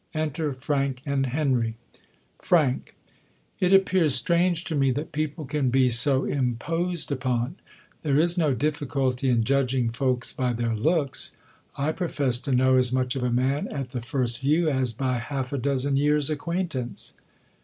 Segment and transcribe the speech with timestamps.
[0.15, 1.75] Enter Frank ayid Henry.
[2.39, 2.91] Fra k
[3.63, 7.57] T^ appears strange to me that people can be '^' I so imposed upon.
[8.01, 11.37] There is no difficulty in piidging folks by their looks.
[11.77, 15.19] I profess to know as jmuch of a man, at the first view, as by
[15.19, 17.13] half a dozen years acquaintance.